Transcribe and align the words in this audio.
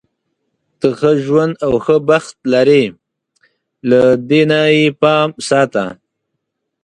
ته 0.79 0.87
ښه 0.99 1.11
ژوند 1.25 1.53
او 1.65 1.73
ښه 1.85 1.95
بخت 2.09 2.35
لری، 2.51 2.85
له 3.89 4.01
دې 4.29 4.41
نه 4.51 4.59
یې 4.75 4.83
پام 5.01 5.29
ساته. 5.47 5.85